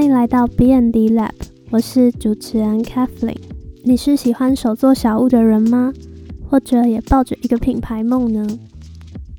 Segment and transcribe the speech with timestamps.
[0.00, 1.28] 欢迎来到 BND Lab，
[1.68, 3.36] 我是主持人 Kathleen。
[3.84, 5.92] 你是喜欢手做小物的人吗？
[6.48, 8.46] 或者也抱着一个品牌梦呢？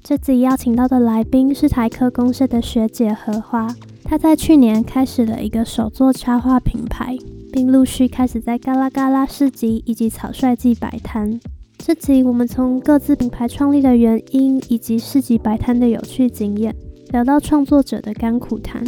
[0.04, 7.18] 这集邀请到的来宾是台科公社的学姐荷花，她在去年开始了一个手作插画品牌，
[7.52, 11.40] 并陆续开始在嘎啦嘎啦市集以及草率季摆摊。
[11.80, 16.76] 这集我们从各自品牌创立的原因，以及市集摆摊的有趣经验，
[17.10, 18.84] 聊到创作者的甘苦谈。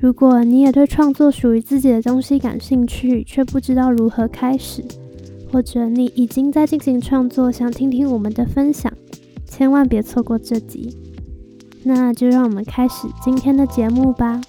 [0.00, 4.82] 如果你也对创作属于自己的东西感兴趣，却不知道如何开始，
[5.52, 8.90] 或者你已经在进行创作，想听听我们的分享，
[9.44, 10.96] 千万别错过这集。
[11.84, 14.40] 那就让我们开始今天的节目吧。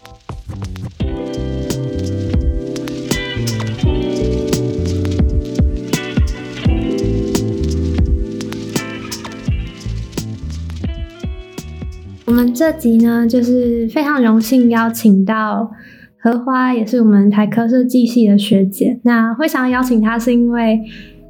[12.31, 15.69] 我们这集呢，就是非常荣幸邀请到
[16.17, 18.97] 荷花，也是我们台科设计系的学姐。
[19.03, 20.79] 那会想邀请她，是因为，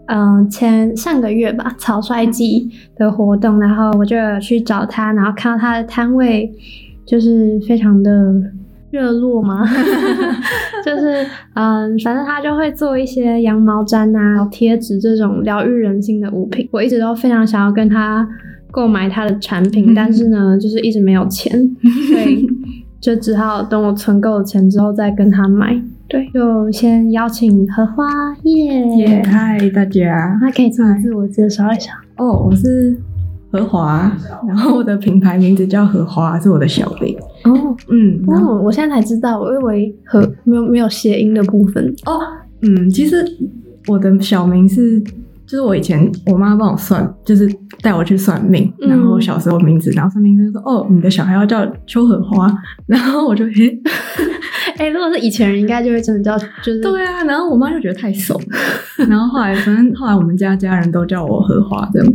[0.05, 6.53] 嗯，前上个月吧，草率季的活动，然后我就去找她，然后看到她的摊位，
[7.03, 8.11] 就是非常的
[8.91, 9.67] 热络嘛，
[10.85, 16.69] 就是嗯，反正她就会做一些羊毛毡啊、贴纸这种疗愈人心的物品。
[16.71, 18.27] 我一直都非常想要跟她。
[18.71, 21.51] 购买他的产品，但是呢，就是一直没有钱，
[22.09, 22.47] 所以
[22.99, 25.79] 就只好等我存够了钱之后再跟他买。
[26.07, 28.05] 对，就先邀请荷花
[28.43, 31.91] 耶，嗨大家，那可以自自我介绍一下。
[32.17, 32.97] 哦，我是
[33.49, 34.11] 荷花，
[34.47, 37.17] 然后我的品牌名字叫荷花，是我的小名。
[37.45, 41.85] 哦，嗯，那，我现在才知道，我以为荷没有没有谐音的部分。
[42.05, 42.19] 哦，
[42.61, 43.25] 嗯，其实
[43.87, 45.01] 我的小名是。
[45.51, 47.45] 就是我以前我妈帮我算，就是
[47.81, 52.49] 带我去算命，然后小时候名字，然后算命师说：“哦，你的小孩要叫秋荷花。
[52.87, 53.77] ”然后我就嘿，
[54.79, 57.25] 哎，如果是以前人，应该就会真的叫，就是对啊。
[57.25, 58.41] 然后我妈就觉得太怂，
[59.09, 62.13] 然后后来反正后来我们家家人都叫我荷花，这样，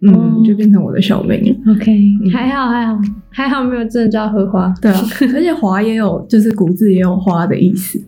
[0.00, 1.54] 嗯，就变成我的小名。
[1.68, 1.92] OK，
[2.32, 2.98] 还好还好
[3.28, 4.98] 还好没有真的叫荷花，对啊，
[5.34, 8.02] 而且华也有就是古字也有花的意思。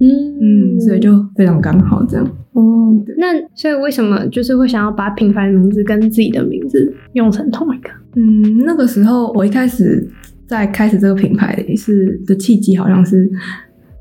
[0.00, 0.08] 嗯
[0.40, 2.94] 嗯，所以就非常刚好这样哦。
[3.16, 7.90] 那所以为什么就是会想要把品牌名字跟自己的名字用成同一个？
[8.16, 10.08] 嗯，那个时候我一开始
[10.46, 13.30] 在开始这个品牌是的契机，好像是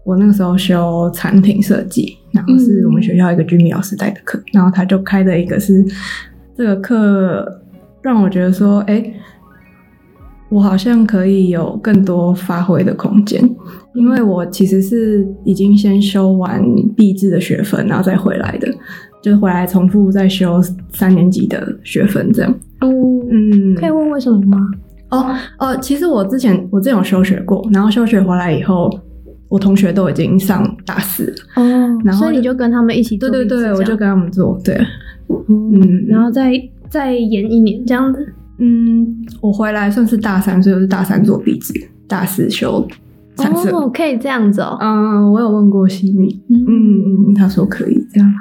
[0.03, 5.85] 我那个时候修产品设计，然后是我们学校一个居民老师带的课，然后他就开的一个是
[6.57, 7.61] 这个课，
[8.01, 9.13] 让我觉得说，哎。
[10.53, 13.41] 我好像可以有更多发挥的空间，
[13.95, 16.63] 因为我其实是已经先修完
[16.95, 18.71] 毕制的学分，然后再回来的，
[19.19, 22.53] 就是回来重复再修三年级的学分这样。
[22.81, 24.59] 嗯，可以问为什么吗？
[25.09, 28.91] 哦哦，其实我之前我之前有休学过，然后休学回来以后，
[29.49, 31.63] 我同学都已经上大四了哦，
[32.05, 34.75] 然后所以你就跟他们一起做，对对对，我就跟他们做，对，
[35.49, 36.51] 嗯，然后再
[36.89, 38.33] 再延一年这样子。
[38.59, 39.07] 嗯，
[39.41, 41.73] 我回来算是大三，所以我是大三做壁纸，
[42.07, 42.87] 大四修。
[43.37, 44.77] 哦，可以这样子哦。
[44.79, 48.31] 嗯，我有问过西米，嗯嗯，他说可以这样。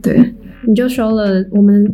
[0.00, 0.34] 对，
[0.66, 1.86] 你就修了我们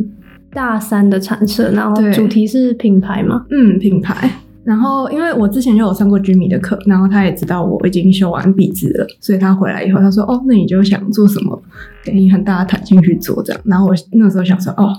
[0.52, 3.44] 大三的产色，然后主题是品牌嘛？
[3.50, 4.30] 嗯，品牌。
[4.62, 11.62] 然后，因为我之前就有上过居米的课，然后他也知道我已经修完笔字了，所以他回来以后，他说：“哦，那你就想做什么，
[12.04, 14.92] 给你很大的弹性去做这样。”然后我那时候想说：“哦，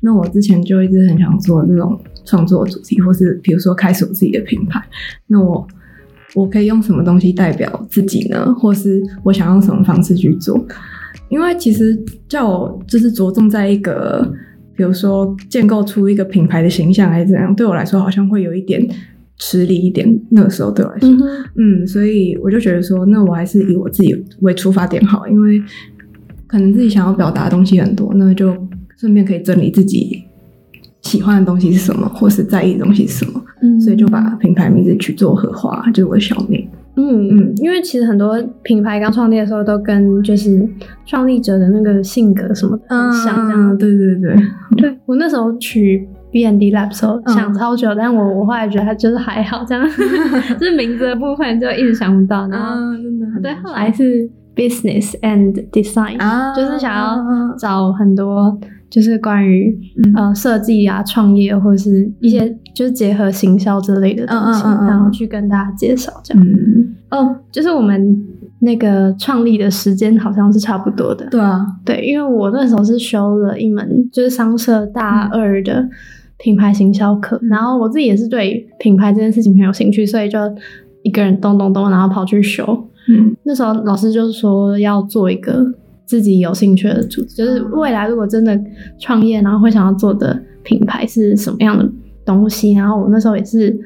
[0.00, 4.82] 那我之前就一直很想做这种创作主题，或是比如说开始我自己的品牌，
[5.26, 5.66] 那我
[6.34, 8.54] 我可以用什么东西代表自己呢？
[8.54, 10.66] 或是我想用什么方式去做？
[11.28, 14.30] 因为其实叫我就是着重在一个，
[14.74, 18.86] 比如说建构出一个品牌的形象还是怎样，对我来说好像会有一点。”
[19.38, 21.08] 吃力一点，那个时候对我来说，
[21.56, 25.60] 嗯，所以我就觉得说，那我还是以我自己为出发点好，因为
[26.46, 28.54] 可能自己想要表达的东西很多，那就
[28.96, 30.21] 顺便可以整理自己
[31.12, 36.66] 喜欢的东西是什么，或是在意的东西是什么，嗯，所以就把品牌名字取做荷花，就是我的小名，
[36.96, 40.66] 嗯嗯，因为其实很多品牌刚创立的时候都跟就是
[41.04, 44.36] 创立者的那个性格什么的很像，这样，对对对，
[44.78, 46.08] 对我那时候取。
[46.32, 49.86] B N D Lab 时候想超久，但我我后来觉得它就是还好，这样。
[50.58, 52.48] 就是名字的部分就一直想不到。
[52.48, 54.26] 然后真的对，后来是
[54.56, 56.16] Business and Design，
[56.56, 58.58] 就是想要找很多
[58.92, 59.74] 就是关于
[60.14, 66.46] 呃设计啊、创业或者是一些就是结合行销之类的东西，然后去跟大家介绍这样。
[67.10, 68.22] 哦，就是我们
[68.60, 71.26] 那个创立的时间好像是差不多的。
[71.30, 75.88] 对啊，对，因为我那时候是修了一门就是商社大二的。
[76.38, 80.36] 品牌行销课，然后我自己也是对品牌这件事情很有兴趣，所以就
[81.04, 82.64] 一个人咚咚咚，然后跑去修，
[83.08, 83.32] 嗯。
[83.44, 85.64] 那时候老师就是说要做一个
[86.06, 88.58] 自己有兴趣的主题，就是未来如果真的
[88.98, 91.90] 创业，然后会想要做的品牌是什么样的
[92.24, 92.74] 东西。
[92.74, 93.76] 然后我那时候也是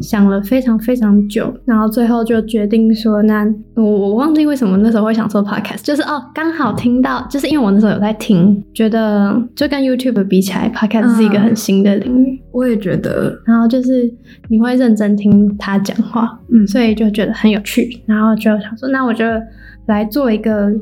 [0.00, 12.40] 想了非常非常久，然后最后就决定说，那我我忘记为什么那时候会想做 podcast，就是哦刚好听到，就是因为我那时候有在听，觉得就跟 YouTube 比起来，podcast 是一个很新的领域。
[12.50, 14.12] 我也觉得，然后就是
[14.48, 19.24] 你会认真听他讲话，嗯所以就觉得很有趣，然后就想说，那我就
[19.86, 20.72] 来做一个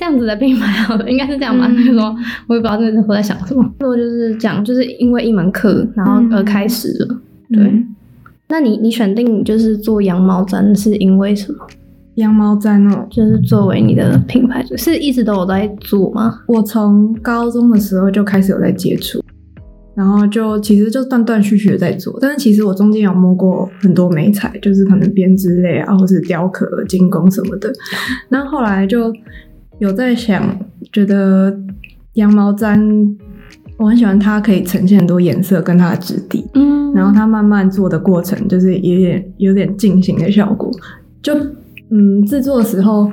[0.00, 1.66] 这样子的品牌好了， 应该是这样吧？
[1.68, 2.16] 嗯就是说，
[2.46, 3.62] 我也不知道那时候在想什么。
[3.80, 7.16] 我就是讲，就是因为一门课，然后而开始了。
[7.52, 7.94] 对，嗯
[8.48, 11.58] 那你你选定就是做羊毛毡是因为什么？
[12.14, 16.40] 羊毛毡哦，就是作为你的品牌，是一直都有在做吗？
[16.46, 19.22] 我从高中的时候就开始有在接触，
[19.94, 27.70] 然后就其实就断断续续的在做，但是其实我中间有摸过很多美材，就是可能编织类啊，或是雕刻、精工什么的。
[28.30, 29.12] 那后来就
[29.80, 30.58] 有在想，
[30.92, 31.58] 觉得
[32.12, 33.16] 羊毛毡
[33.78, 36.92] 我很喜欢它可以呈现很多颜色跟它的质地，嗯。
[36.92, 40.70] 然后它慢慢做的过程就是有点有点进行的效果，
[41.22, 41.34] 就
[41.88, 43.10] 嗯制作的时候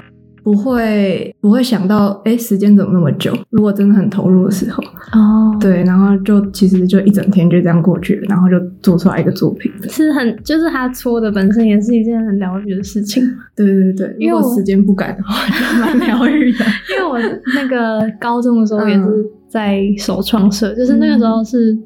[0.47, 9.69] 不会不会想到哎时间怎么那么久，如果真的很投入的时候，哦， 对，然后就其实就一整天就这样过去了，然后就做出来一个作品。
[9.89, 13.21] 是很就是他搓的本身也是一件很疗愈的事情。
[13.55, 16.65] 对对对，因为我如果时间不赶的话，就蛮疗愈的。
[16.95, 17.19] 因为我
[17.55, 21.77] 那个高中的时候也是在手创社，就是那个时候是、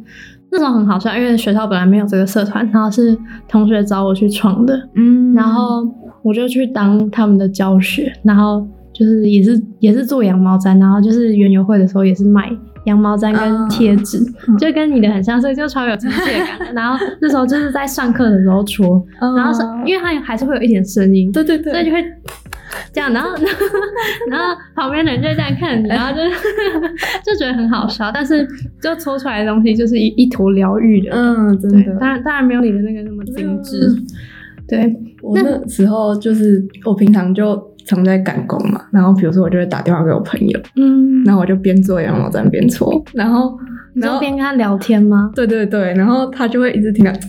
[0.52, 3.18] 那时候很好笑，因为学校本来没有这个社团，然后是
[3.48, 5.84] 同学找我去创的，嗯然后
[6.24, 12.52] 我就去当他们的教学，然后就是也是也是做羊毛毡，然后就是园游会的时候也是卖
[12.86, 16.74] 羊毛毡跟贴纸，嗯就跟你的很像，所以就超有亲切感。
[16.74, 22.04] 然后那时候就是在上课的时候戳，然后是因为它还是会有一点声音，对对对，所以就会
[22.92, 23.30] 这样，然后
[24.30, 26.22] 然后旁边的人就会这样看你，然后就
[27.24, 28.48] 就觉得很好笑，但是
[28.82, 31.96] 就搓出来的东西就是一一坨疗愈的，嗯，真，的。
[32.00, 33.88] 当然当然没有你的那个那么精致，
[34.72, 43.60] 对，我那时候就是我平常就常在赶工嘛，然后比如说我就会打电话给我朋友，嗯，然后我就边做羊毛毡边搓，然后
[43.96, 45.30] 然后边跟他聊天吗？
[45.36, 47.12] 对对对，然后他就会一直听到，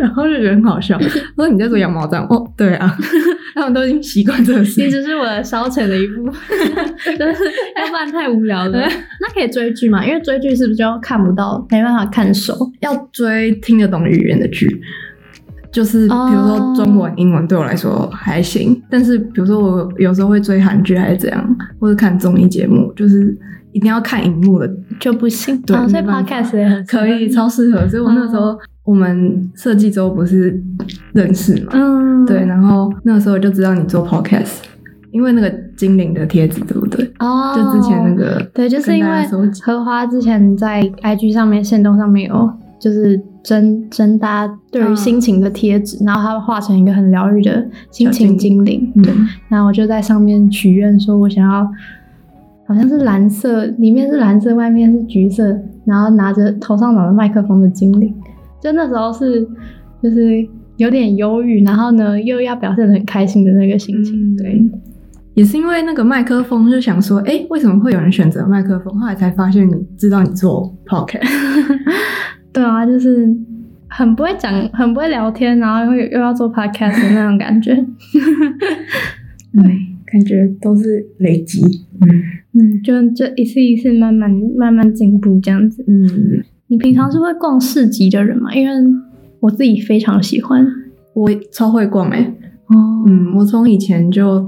[0.00, 0.96] 然后就觉得很好笑。
[1.36, 2.24] 我说你在做羊毛毡？
[2.34, 2.96] 哦，对啊，
[3.56, 4.86] 他们都已经习惯这个事情。
[4.86, 7.42] 你只是我的消遣的一部分，就 是
[7.80, 8.78] 要不然太无聊了。
[9.20, 10.04] 那可以追剧吗？
[10.06, 12.54] 因为追剧是不是就看不到，没办法看手？
[12.80, 14.68] 要追听得懂语言的剧，
[15.72, 23.34] 就是比如说中文、英文对我来说还行，但是比如说我有时候会追韩剧还是怎样，或者看综艺节目，就是
[23.72, 24.70] 一定要看荧幕的
[25.00, 27.88] 就不行，对哦所以 podcast 也很可以超适合。
[27.88, 30.58] 所以我那时候我们设计周不是
[31.12, 34.60] 认识嘛，嗯，对，然后那个时候就知道你做 podcast，
[35.10, 37.04] 因为那个精灵的贴纸，对不对？
[37.18, 39.26] 哦，就之前那个对，就是因为
[39.62, 49.02] 荷花之前在 IG 上面、线动上面有就是征征大家对于嗯心情的贴纸，然后它画成一个很疗愈的心情精灵，嗯。
[49.02, 49.12] 对，
[49.48, 51.68] 然后我就在上面许愿说，我想要。
[52.68, 58.12] 好像是蓝色，里面是蓝色，外面是橘色，然后拿着头上长着麦克风的精灵，
[58.66, 59.46] 就那时候是
[60.02, 60.44] 就是
[60.76, 64.70] 有点忧郁，然后呢又要表现的很开心的那个心情，嗯对，
[65.34, 68.98] 也是因为那个麦克风，就想说，哎，为什么会有人选择麦克风？
[68.98, 71.22] 后来才发现，你知道你做 podcast，
[72.52, 73.28] 对啊，就是
[73.88, 77.72] 很不会讲，很不会聊天，然后又又要做 podcast 的那种感觉。
[79.54, 79.62] 对，
[80.10, 81.62] 感觉都是累积。
[82.00, 82.08] 嗯
[82.58, 85.84] 嗯，就就一次一次慢慢慢慢进步这样子。
[85.86, 88.52] 嗯，你平常是会逛市集的人吗？
[88.54, 88.74] 因为
[89.40, 90.66] 我自己非常喜欢。
[91.14, 92.34] 我超会逛哎、
[92.66, 94.46] 哦嗯，我从以前就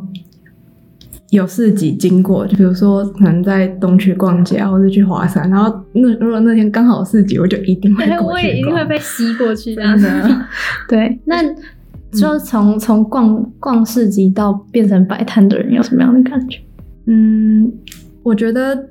[1.31, 10.07] 有市集经过，就比如说可能在东区逛街啊，或者去华山，然后那如果那天刚好有市集，我就一定会对，过去我也一定会被吸过去这样子。
[10.89, 11.43] 对，那
[12.13, 16.59] 就从从逛逛市集到变成摆摊的人，有什么样的感觉？
[17.07, 17.73] 嗯，
[18.23, 18.89] 我觉得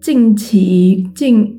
[0.00, 1.57] 近期近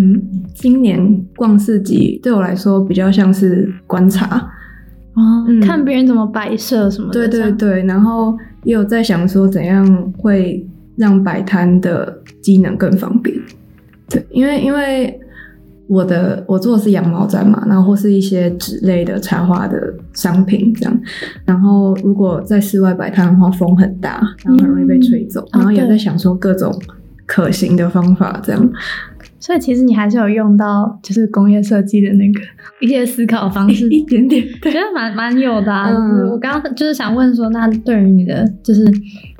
[0.00, 0.22] 嗯
[0.54, 4.36] 今年逛市集对我来说比较像是观察，
[5.14, 7.26] 哦嗯看别人怎么摆设什么的。
[7.26, 10.64] 对，对对，然后也有在想说怎样会
[10.96, 13.36] 让摆摊的机能更方便。
[14.08, 15.18] 对，因为因为
[15.88, 21.00] 我的我做的是羊毛毡嘛，然后或是一些纸类的插花的商品这样。
[21.44, 25.44] 然后如果在室外摆摊的话，风很大，然后很容易被吹走。
[25.52, 26.72] 然后也在想说各种
[27.26, 28.70] 可行的方法这样。
[29.40, 32.40] 所以其实你还是有用到就是工业设计的那个
[32.80, 35.90] 一些思考方式，一点点， 我觉得蛮蛮有的、啊。
[35.90, 38.84] 嗯我刚刚就是想问说，那对于你的就是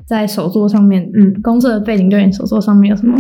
[0.07, 3.17] 在手作上面，嗯工作的背景对你手作上面有什么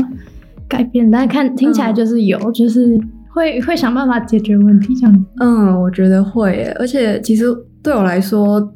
[0.69, 1.11] 改变？
[1.11, 2.99] 但是看听起来就是有，就是
[3.31, 5.25] 会会想办法解决问题这样子。
[5.41, 7.45] 嗯，我觉得会耶，而且其实
[7.83, 8.73] 对我来说，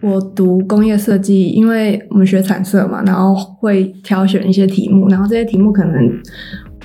[0.00, 5.94] 我读工业设计，因为我们学产色嘛，然后会挑选一些题目，然后这些题目可能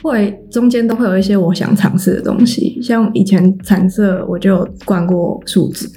[0.02, 5.88] 会中间都会有一些我想尝试的东西，像以前彩色我就有灌过树脂，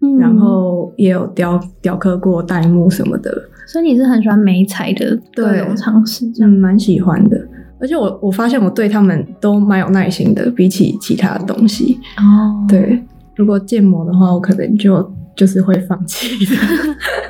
[0.00, 3.30] 嗯然后也有雕雕刻过代木什么的，
[3.66, 6.50] 所以你是很喜欢美彩的各对种尝试，这嗯，样。
[6.50, 7.38] 蛮喜欢的。
[7.80, 11.96] 而且我我发现我对他们都蛮有耐心的，比起其他东西。
[12.16, 13.00] 哦，对，
[13.36, 16.56] 如果建模的话，我可能就就是会放弃的。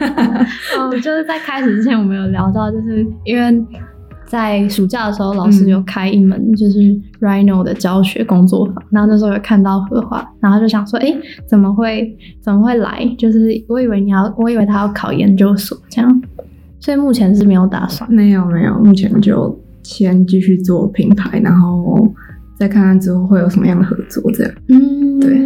[0.79, 3.63] 哦，就是在开始之前，我们有聊到，就是因为
[4.29, 6.79] 在暑假的时候，老师有开一门就是
[7.19, 11.07] Rhino 的教学工作坊，然后那时候有看到荷花，然后就想说，哎，
[11.49, 13.11] 怎么会怎么会来？
[13.17, 16.23] 就是我以为你要，我以为他要考研究所这样，
[16.79, 18.13] 所以目前是没有打算。
[18.13, 22.07] 没有没有，目前就先继续做品牌，然后
[22.59, 24.31] 再看看之后会有什么样的合作。
[24.33, 25.39] 这样，嗯，对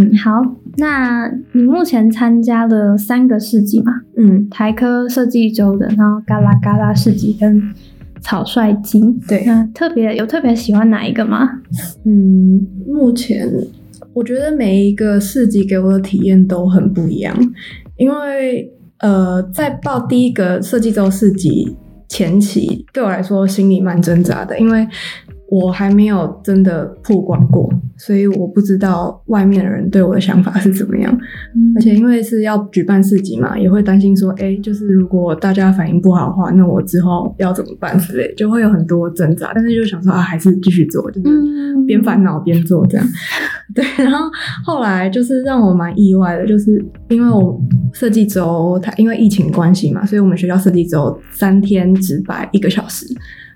[0.00, 0.40] 嗯好，
[0.76, 3.92] 那你目前参加了三个市集嘛？
[4.16, 7.60] 嗯，台科设计周的，然后嘎啦嘎啦市集跟
[8.28, 9.00] 草率鸡。
[9.26, 11.48] 对，那特别有特别喜欢哪一个吗？
[12.04, 13.50] 嗯，目前
[14.12, 17.34] 我觉得每一个市集给我的体验都很不一样，
[17.96, 21.74] 因为呃，在报第一个设计周市集
[22.08, 24.86] 前期，对我来说心里蛮挣扎的，因为
[25.50, 31.18] 我还没有真的曝光过，所以我不知道外面的人对我的想法是怎么样。
[31.74, 39.50] 而且因为是要举办市集嘛，也会担心说，哎，就是如果大家反应不好的话，那我之后要怎么办之类，就会有很多挣扎。
[39.54, 43.06] 但是就想说啊，还是继续做，就是嗯边烦恼边做这样。
[43.74, 44.30] 对，然后
[44.64, 47.58] 后来就是让我蛮意外的，就是因为我
[47.94, 53.06] 设计周它因为疫情关系嘛，所以我们学校设计周三天只摆一个小时，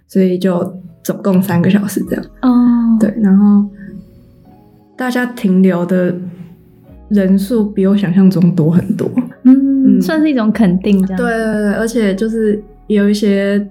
[0.08, 0.60] 所以就
[1.02, 2.24] 总共三个小时这样。
[2.42, 3.64] 哦，对，然后
[4.96, 6.14] 大家停留的
[7.08, 9.10] 人数比我想象中多很多。
[9.44, 10.02] 嗯，嗯。
[10.02, 11.16] 算是一种肯定，这样。
[11.16, 13.64] 对对对，而且就是也有一些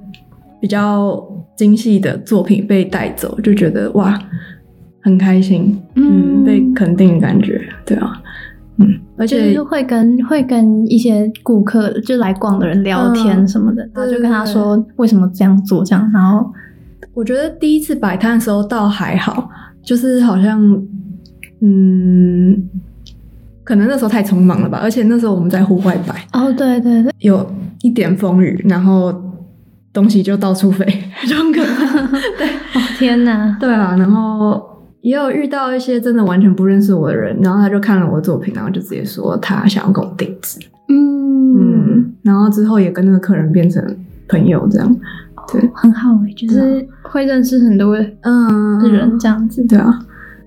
[0.60, 1.24] 比较
[1.56, 4.20] 精细的作品被带走，就觉得哇，
[5.02, 6.46] 很开心，嗯，嗯。
[6.46, 8.20] 被肯定的感觉，对啊，
[8.78, 13.48] 嗯，而就且是会跟会跟一些顾客就来逛的人聊天嗯。
[13.48, 14.54] 什么的，然后就跟他对。
[14.54, 16.52] 说为什么这样做，这样，然后
[17.14, 19.50] 我觉得第一次摆摊的时候倒还好，
[19.84, 20.62] 就是好像，
[21.62, 22.70] 嗯，
[23.64, 27.46] 可能那时候太匆忙了吧，而且那时候我们在户外摆，哦，对对对，有
[27.82, 29.14] 一点风雨，然后
[29.92, 30.86] 东西就到处飞，
[31.28, 32.00] 就很可怕。
[32.00, 32.20] 哦
[32.98, 34.62] 天哪，对啊，然后
[35.02, 41.22] 也有遇到一些真的完全不认识我的人，然后他就看了我的作品，然后就直接说他想要跟我定制，嗯。
[41.54, 43.84] 嗯，然后之后也跟那个客人变成
[44.30, 44.96] 朋友这样，
[45.52, 48.92] 对，很好诶，就是会认识很多嗯。
[48.92, 49.64] 人这样子。
[49.68, 50.00] 对啊，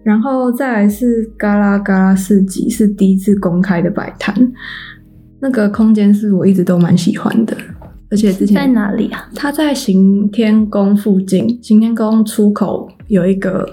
[0.02, 4.34] 然后再来是嘎啦嘎啦市集，是第一次公开的摆摊，
[5.40, 7.56] 那个空间是我一直都蛮喜欢的，
[8.10, 9.28] 而且之前在哪里啊？
[9.34, 13.66] 它在行天宫附近，行天宫出口有一个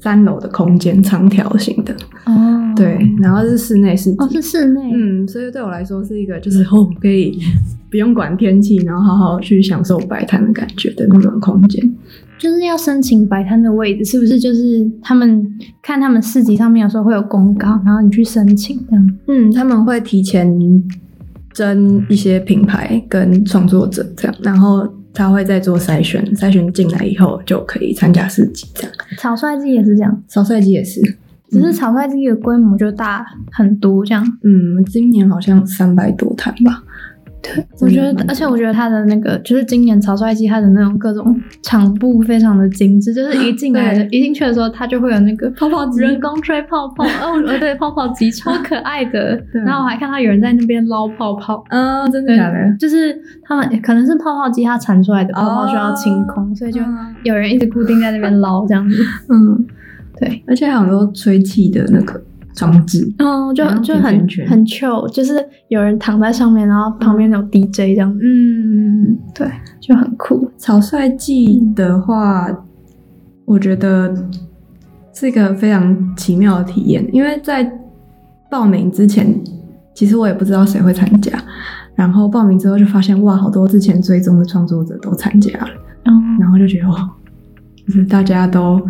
[0.00, 1.94] 三楼的空间，长条形的，
[2.26, 7.38] 哦，对，然后是室内市集，哦，是室内，嗯，所以对我来说是一个就是 哦，可以
[7.92, 11.94] 不用管天气，然后好好去享受摆摊的感觉的那种空间。
[12.38, 14.40] 就是要申请摆摊的位置，是不是？
[14.40, 15.46] 就是他们
[15.82, 19.18] 看他们市集上面有时候会有公告，然后你去申请这样。
[19.28, 20.50] 嗯，他们会提前
[21.52, 28.92] 征一些品牌跟创作者这样，然后他会再做筛选，筛选进来以后就可以参加市集这样。
[29.18, 31.00] 草率季也是这样，草率季也是，
[31.50, 34.26] 只是草率季的规模就大很多这样。
[34.42, 36.82] 嗯，今年好像三百多摊吧。
[37.42, 49.42] 对，我觉得而且我觉得他的那个，就是今年草率季他的那种各种场布非常的精致，就是一进来的，一进去的时候，他就会有那个泡泡机人工吹泡泡， 哦，呃对，泡泡机超可爱的。
[49.66, 52.76] 然后我还看到有人在那边捞泡泡，嗯，真的假的？
[52.78, 58.96] 就是他们可能是泡泡机它产出来的泡泡哦需要清空，所以就嗯有人一直固定在那边捞这样子。
[59.28, 59.66] 嗯，
[60.20, 62.22] 对，而且还有很多吹气的那个
[62.54, 65.34] 装置，哦，就就很很 chill，就是
[65.68, 68.12] 有人躺在上面，然后旁边有 DJ 这样。
[68.12, 70.50] 子，嗯，对，就很酷。
[70.56, 72.48] 草率季的话，
[73.44, 74.14] 我觉得
[75.14, 77.70] 是一个非常奇妙的体验，因为在
[78.50, 79.34] 报名之前，
[79.94, 81.32] 其实我也不知道谁会参加，
[81.94, 85.68] 然后报名之后就发现哇，好多之前追踪的创作者都参加了，
[86.04, 87.10] 嗯，然后就觉得哇，
[87.86, 88.80] 就是大家都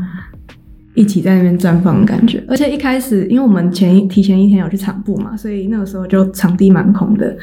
[0.94, 2.42] 一起在那边绽放的感觉。
[2.48, 7.36] 而且一开始，因为我们前一提前一天有去场部嘛，所以那个时候就场地蛮空的，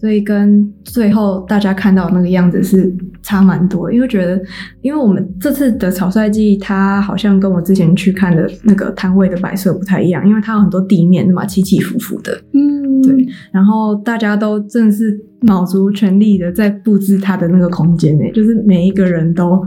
[0.00, 3.92] 所以跟最后大家看到那个样子是差蛮多。
[3.92, 4.42] 因为觉得，
[4.80, 12.36] 因为我们这次的草率季，它好像跟我之前去看的那个摊位的摆设不太一样，因为它有很多地面的嘛，起起伏伏的。
[12.52, 19.62] 嗯，对，然后大家都真的是卯足全力的在布置它的那个空间呢，就是每一个人都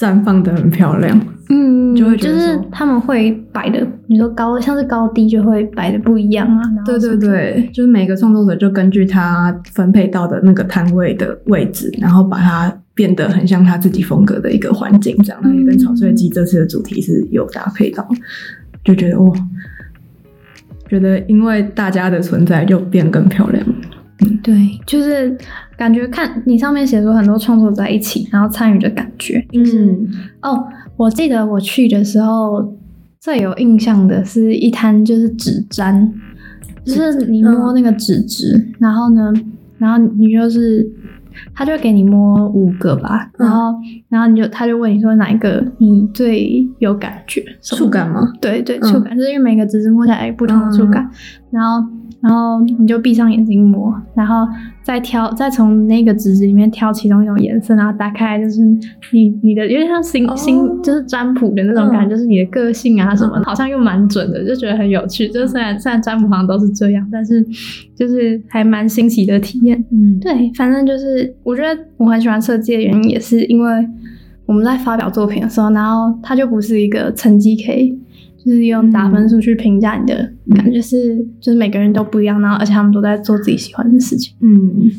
[0.00, 1.20] 绽放的很漂亮。
[1.50, 6.62] 嗯，就会就是他们会摆的，你说高像是高低就会摆的不一样啊。
[6.86, 18.08] 对对对，就是每个创作者就根据他分配到的那个摊位的位置，然后把它变得很像他自己风格的一个环境，这样，那也跟草率季这次的主题是有搭配到，
[18.84, 19.34] 就觉得哇，
[20.88, 23.66] 觉得因为大家的存在就变更漂亮。
[24.22, 24.54] 嗯对，
[24.86, 25.36] 就是
[25.80, 30.08] 感觉看你上面写说很多创作者在一起，然后参与的感觉，就是、嗯。
[30.42, 30.62] 哦，
[30.98, 32.76] 我记得我去的时候
[33.18, 36.12] 最有印象的是一摊就是纸粘，
[36.84, 39.32] 就是你摸那个纸质，然后呢，
[39.78, 40.86] 然后你就是
[41.54, 43.48] 他就会给你摸五个吧，嗯。
[43.48, 43.74] 然后
[44.10, 48.30] 然后你就他就问你说哪一个你最有感觉，触感吗？
[48.38, 48.92] 对对，嗯。
[48.92, 51.10] 触感，就是因为每个纸质摸起来有不同的触感，
[51.50, 51.88] 然后
[52.20, 54.46] 然后你就闭上眼睛摸，然后
[54.82, 58.60] 再挑，再从那个纸纸里面挑其中一种颜色，然后打开就是
[59.12, 65.28] 你你的有点像星、哦星，就是占卜的那种感觉，嗯就是你的个性啊什么，嗯好像又蛮准的，就觉得很有趣。
[65.28, 67.42] 就是虽然虽然占卜好像都是这样，但是
[67.96, 69.82] 就是还蛮新奇的体验。
[69.90, 73.88] 嗯，对，反正就是我觉得我很喜欢设计的原因，也是因为
[74.44, 77.98] 我们在发表作品的时候，然后它就不是一个成绩可以，
[78.44, 84.34] 就是用打分数去评价你的感觉是，就是每个人都不一样，然后而且他们都在做自己喜欢的事情。
[84.40, 84.90] 嗯，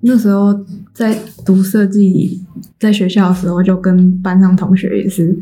[0.00, 0.52] 那时候
[0.92, 2.42] 在读设计，
[2.78, 5.38] 在学校的时候，就跟班上同学也是，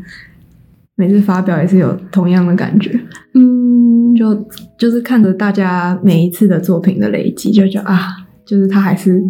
[0.95, 2.99] 每次发表也是有同样的感觉，
[3.33, 8.07] 嗯，就就是看着大家每一次的作品的累积，就觉得啊，
[8.45, 9.23] 就是他还是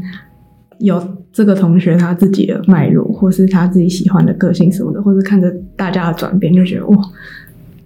[0.80, 6.98] 有这个同学他自己的脉络，或是他自己喜欢的个性什么的，或是看着大家的转变，就觉得哇，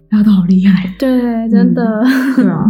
[0.10, 2.04] 大家都好厉害，对，真的。
[2.36, 2.68] 对啊。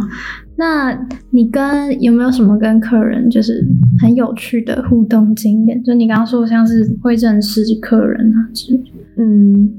[0.57, 3.65] 那你跟有没有什么跟客人就是
[3.97, 5.81] 很有趣的互动经验？
[5.83, 8.83] 就你刚刚说像是会认识客人啊之类的。
[9.15, 9.71] 嗯，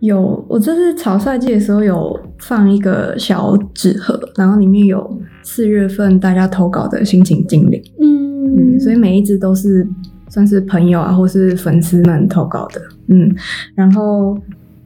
[0.00, 9.88] 有，我这次草率季的时候有放一个小纸盒，然后里面有四月份大家投稿的心情精灵，嗯嗯，所以每一只都是
[10.28, 13.34] 算是朋友啊或是粉丝们投稿的，嗯，
[13.74, 14.38] 然后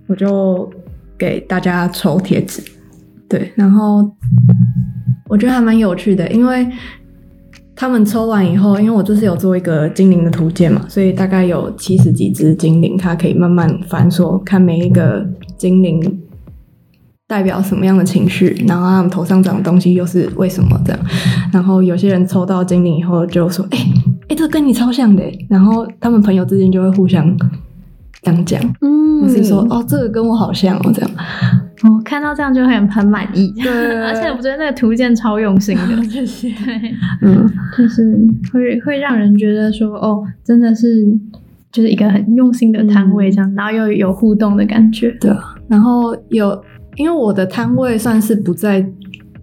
[0.06, 0.70] 我就
[1.18, 2.62] 给大家抽贴纸，
[3.28, 4.08] 对，然后
[5.28, 6.66] 我觉得还蛮有趣的，因为
[7.76, 16.20] 他们抽完以后，因为我这次有做一个精灵的图鉴嘛，所以大概有七十几只精灵，它可以慢慢翻说，看每一个精灵
[17.26, 21.00] 代表什么样的情绪，然后他们头上长的东西又是为什么这样。
[21.52, 23.78] 然后有些人抽到精灵以后就说：“哎、
[24.28, 27.36] 哎、这跟你超像的。”然后他们朋友之间就会互相
[28.30, 28.44] 样。
[28.44, 29.22] 讲，嗯。
[29.22, 31.10] 或是说：“哦，这个跟我好像哦。”这样。
[31.82, 33.70] 哦看到这样就会很很满意，对。
[34.04, 36.48] 而且我觉得那个图鉴超用心的， 谢谢。
[36.48, 38.16] 对，嗯，就是
[38.52, 41.04] 会会让人觉得说，哦，真的是
[41.72, 45.54] 就是一个很用心的摊位这样，然后又有互动的感觉，对啊。
[45.68, 46.58] 然后有，
[46.96, 48.84] 因为我的摊位算是不在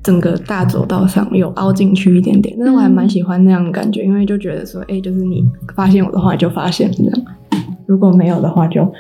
[0.04, 5.44] 整个大走道上，有凹进去一点点，但是我还蛮喜欢那样的感觉，因为就觉得说，哎、就是你
[5.76, 7.14] 发现我的话就发现这样，
[7.86, 8.92] 如果没有的话就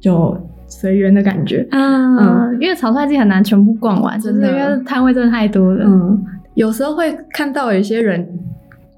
[0.00, 1.66] 就随缘的感觉。
[1.70, 4.48] 嗯，因为草率季很难全部逛完，真的。
[4.48, 8.26] 因为摊位真的太多了，嗯，有时候会看到有一些人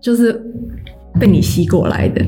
[0.01, 0.33] 就是
[1.18, 2.25] 被你吸过来的，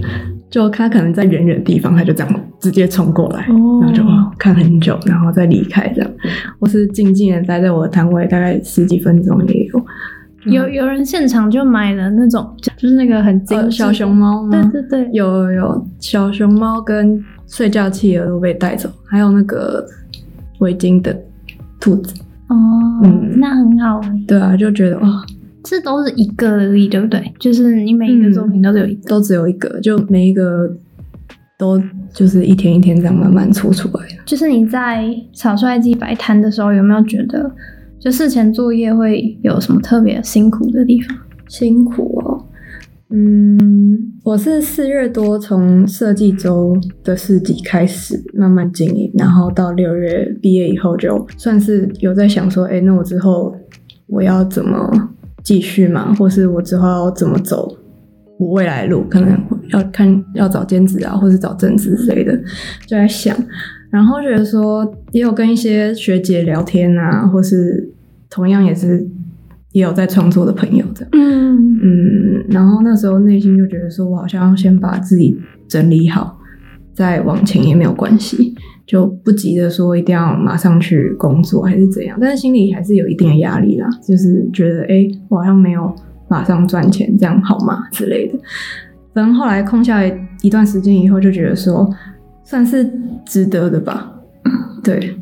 [0.51, 3.81] 就他可能在远远的地方，他就这样直接冲过来，哦。
[3.83, 6.11] 然后就哦看很久，然后再离开这样，
[6.59, 9.87] 我是静静的待在我的摊位，大概十几分钟也有。
[10.47, 14.71] 有有人现场就买了那种，就就是那个很精小熊猫吗？
[14.73, 19.85] 对对对，有有有，小熊猫跟睡觉企鹅都被带走，还有那个
[20.59, 21.17] 围巾的
[21.81, 22.15] 兔子。
[22.49, 22.55] 哦，
[23.03, 25.25] 嗯那很好欸，对啊，就觉得哇，
[25.65, 27.33] 这都是一个而已，对不对？
[27.41, 30.71] 就是你每一个作品都是有一个，都只有一个，就每一个
[31.59, 31.83] 都
[32.13, 34.15] 就是一天一天这样慢慢出出来的。
[34.25, 35.05] 就是你在
[35.35, 37.51] 草率季摆摊的时候，有没有觉得
[38.07, 41.19] 就事前作业会有什么特别辛苦的地方？
[41.49, 42.47] 辛苦哦。
[43.11, 53.53] 嗯，我是四月多从设计周的市集开始慢慢经营，然后到六月毕业以后，就算是有在想说，哎、那我之后
[54.07, 54.89] 我要怎么
[55.43, 57.77] 继续嘛，或是我之后要怎么走
[58.39, 59.37] 我未来路，可能
[59.71, 62.33] 要看要找兼职啊，或是找正职之类的，
[62.87, 63.37] 就在想，
[63.91, 67.93] 然后觉得说也有跟一些学姐聊天啊，或是
[68.37, 69.09] 同样也是
[69.73, 75.35] 也有在创作的朋友这样，嗯嗯，然后那时候内心就觉得说我好像要先把自己
[75.67, 76.39] 整理好，
[76.93, 78.55] 再往前也没有关系。
[78.87, 85.91] 就不急着说一定要马上去工作还是怎样，但是心里还是有一定的压力啦，就是觉得哎、诶我好像没有
[86.29, 88.39] 马上赚钱，这样好吗之类的。
[89.15, 91.91] 反正后来空下来一段时间以后，就觉得说
[92.45, 92.87] 算是
[93.25, 94.13] 值得的吧，
[94.85, 95.17] 对。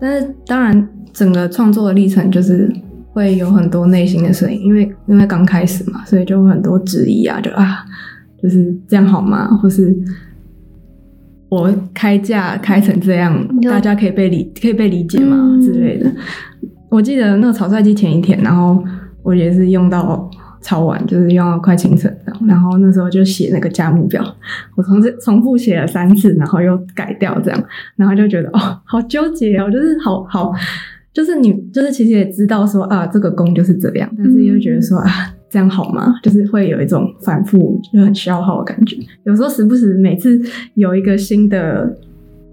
[0.00, 2.72] 但是当然，整个创作的历程就是
[3.12, 7.84] 会有很多内心的声音，因为因为刚开始嘛，所以就有很多质疑啊，就啊，
[8.42, 9.48] 就是这样好吗？
[9.58, 9.96] 或是
[11.48, 16.10] 我开价开成这样，大家可以被理可以被理解吗、嗯之类的？
[16.88, 18.82] 我记得那个草率机前一天，然后
[19.22, 20.30] 我也是用到
[20.62, 22.14] 超晚，就是用到快清晨
[22.46, 24.24] 然后那时候就写那个价目表，
[24.76, 27.64] 我重新重复写了三次，然后又改掉这样，
[27.96, 30.52] 然后就觉得哦，好纠结哦，就是好好，
[31.12, 35.10] 就是你就是其实也知道说啊，这个工就是这样，但是又觉得说啊，
[35.50, 36.14] 这样好吗？
[36.22, 38.96] 就是会有一种反复就很消耗的感觉。
[39.24, 40.40] 有时候时不时每次
[40.74, 41.94] 有一个新的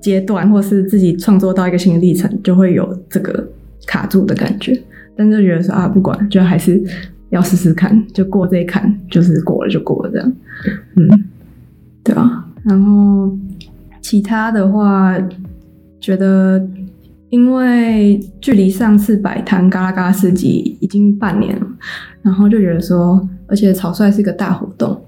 [0.01, 3.47] 阶段，或是自己创作到一个新的历程，就会有这个
[3.87, 4.77] 卡住的感觉。
[5.15, 6.81] 但是觉得说啊，不管，就还是
[7.29, 10.33] 要试试看，就过这一坎，就是过了就过了这样。
[10.95, 11.07] 嗯，
[12.03, 12.45] 对啊。
[12.63, 13.37] 然后
[14.01, 15.17] 其他的话，
[15.99, 16.65] 觉得
[17.29, 21.67] 因为距离上次摆摊嘎啦嘎啦市集已经半年了，
[22.21, 24.99] 然后就觉得说，而且草率是一个大活动，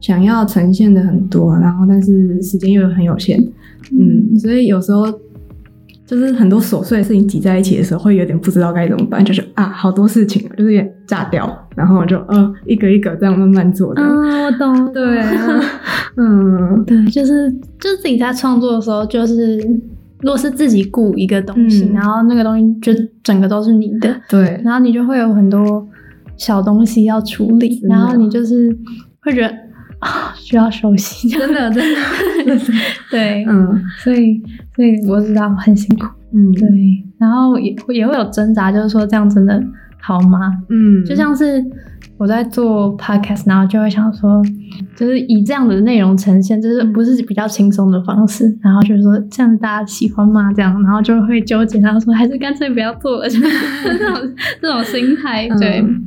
[0.00, 3.38] 想要呈现的很多，然后但是时间又很有限，
[3.90, 5.06] 嗯，所以有时候
[6.06, 13.94] 就是很多琐碎的事情挤在一起的时候，会有点不知道该怎么办，就是啊，好多事情就是有点炸掉，然后就呃一个一个这样慢慢做。
[13.94, 15.60] 的，嗯，我懂，对啊，
[16.18, 19.58] 嗯，对，就是就是自己在创作的时候，就是
[20.24, 21.92] 如果是自己雇一个东西，嗯。
[21.92, 25.86] 然后那个东西就整个都是你的，对，然后你就会有很多
[26.36, 28.76] 小东西要处理，然后你就是
[29.20, 29.48] 会觉得
[29.98, 32.00] 啊需要休息，真的真的，
[33.10, 33.82] 对，嗯。
[34.02, 34.42] 所以
[34.74, 36.68] 所以我知道很辛苦，嗯，对，
[37.18, 39.62] 然后也会也会有挣扎，就是说这样真的
[40.00, 40.52] 好吗？
[40.70, 41.64] 嗯，就像是
[42.24, 44.42] 我在做 podcast，然后就会想说，
[44.96, 50.50] 就是以这样的内容呈现，就是不是比较轻松的方式，然后就是说这样大家喜欢吗？
[50.54, 53.42] 这样，然后就会纠结，然后说还是干脆不要做了， 就是
[53.82, 56.02] 这种 这种心态，对，嗯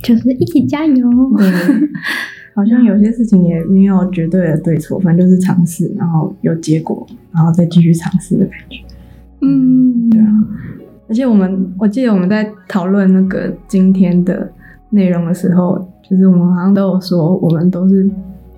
[0.00, 1.10] 就是一起加油。
[1.36, 1.50] 对，
[2.54, 8.76] 好像有些事情也没有绝对的对错，反正就是尝试，然后有结果，然后再继续尝试的感觉。
[9.40, 10.26] 嗯，对啊，
[11.08, 14.52] 而且我们我记得我们在讨论那个今天的
[14.90, 18.08] 内容的时候，就是我们好像都有说，我们都是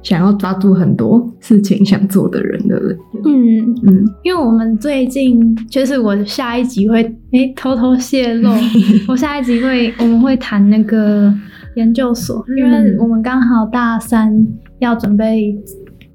[0.03, 2.99] 想要抓住很多事情想做的人的人。
[3.25, 8.51] 嗯，嗯，因为我们最近就是我下一集会诶偷偷泄露，
[9.09, 11.33] 我下一集会我们会谈那个
[11.77, 14.47] 研究所，因为嗯我们刚好大三
[14.79, 15.57] 要准备。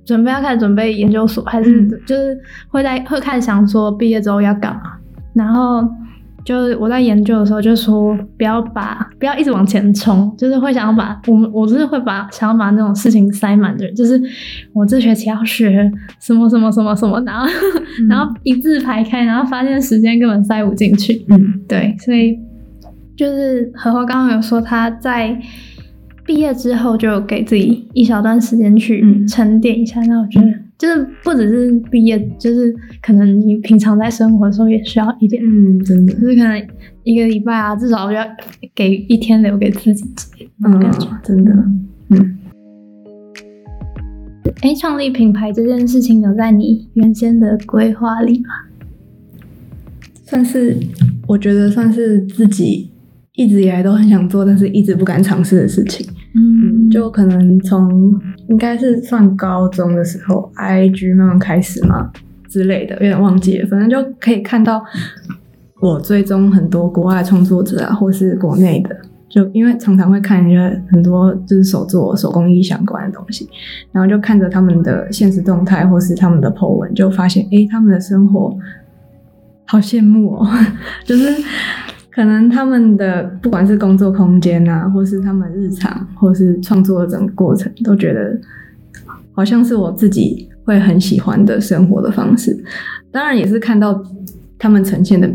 [0.08, 2.38] 准备要开始准备研究所，还是嗯就是
[2.70, 4.82] 会在会开始想说毕业之后要干嘛，
[5.34, 5.82] 然后
[6.46, 14.22] 就是我在研究的时候就说不要把不要一直往前冲，就是会想要把我们我是会把想要把那种事情塞满的人，就是
[14.72, 17.48] 我这学期要学什么什么什么什么，然后、
[18.08, 21.60] 然后一字排开，然后发现时间根本塞不进去，嗯。
[21.68, 22.38] 对，所以
[23.18, 25.36] 就是荷花刚刚有说他在
[26.26, 29.28] 毕业之后就给自己一小段时间去嗯。
[29.28, 30.48] 沉淀一下，那我觉得
[30.86, 32.72] 就是不只是毕业，就是
[33.02, 36.68] 可能你平常在生活的时候也需要一点，嗯，真的，就是可能
[37.04, 38.24] 一个礼拜啊，至少要
[38.76, 40.06] 给一天留给自己
[40.64, 41.52] 嗯感觉。，真的，
[42.10, 42.38] 嗯。
[44.62, 48.50] 哎、创立品牌这件事情有在你原先的规划里吗？
[50.24, 50.78] 算是
[51.28, 52.92] 我觉得算是自己
[53.34, 56.06] 一直以来都很想做，但是一直不敢尝试的事情。
[56.36, 58.14] 嗯就可能从
[58.50, 62.12] 应该是算高中的时候，IG 慢慢开始嘛
[62.50, 63.68] 之类的，有点忘记了。
[63.68, 64.84] 反正就可以看到
[65.82, 68.96] 我追踪很多国外创作者啊，或是国内的。
[69.28, 73.50] 就因为常常会看一些很多就是手作、手工艺相关的东西，
[73.92, 78.58] 然后就看着他们的现实动态或是他们的 po 文，就发现诶，他们的生活
[79.66, 80.48] 好羡慕哦，
[81.04, 81.28] 就是
[82.16, 88.40] 可能他们的不管是工作空间啊，或是他们日常，或是创作的整个过程，都觉得
[89.34, 92.58] 好像是我自己会很喜欢的生活的方式。
[93.12, 94.02] 当然也是看到
[94.58, 95.30] 他们呈现的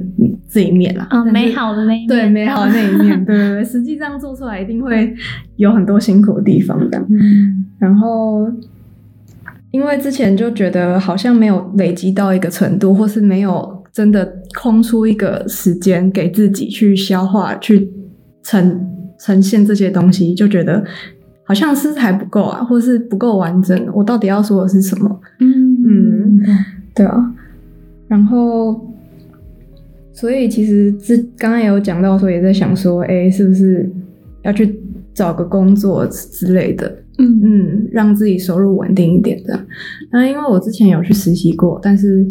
[0.49, 5.15] 这一面啦，嗯，美好的那一面，对美好的那一面， 对对对，实际上做出来一定会
[5.57, 6.99] 有很多辛苦的地方的。
[7.11, 8.51] 嗯然后
[9.71, 17.91] 因为之前就觉得好像没有累积到一个程度，或是没有真的空出一个时间给自己去消化、去
[18.43, 18.87] 呈
[19.19, 20.83] 呈现这些东西，就觉得
[21.45, 23.89] 好像是还不够啊，或是不够完整。
[23.95, 25.21] 我到底要说的是什么？
[25.41, 26.41] 嗯嗯，
[26.95, 27.35] 对啊。
[28.09, 28.93] 然后，
[30.13, 33.89] 所以其实之刚刚也有讲到说，也在想说，哎，是不是
[34.43, 34.81] 要去
[35.15, 36.89] 找个工作之类的？
[37.19, 39.67] 嗯嗯，让自己收入稳定一点这样。
[40.11, 42.27] 那因为我之前有去实习过，但是，